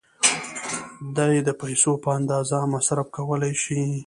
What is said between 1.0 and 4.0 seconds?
دوی د پیسو په اندازه مصرف کولای شي.